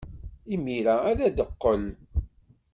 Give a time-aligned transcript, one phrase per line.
[0.53, 1.83] Imir-a ad d-teqqel.